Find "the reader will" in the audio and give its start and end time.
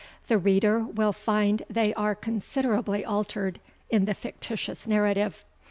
0.29-1.13